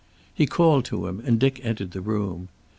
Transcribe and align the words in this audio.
He 0.33 0.47
called 0.47 0.83
to 0.85 1.05
him, 1.05 1.19
and 1.23 1.39
Dick 1.39 1.59
entered 1.63 1.91
the 1.91 2.01
room. 2.01 2.49